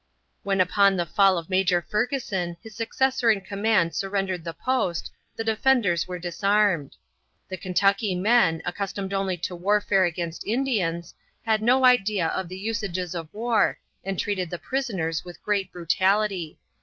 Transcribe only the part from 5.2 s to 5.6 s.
the